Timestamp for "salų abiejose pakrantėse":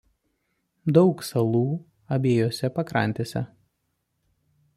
1.27-3.45